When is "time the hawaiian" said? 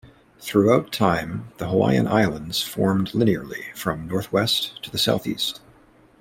0.91-2.07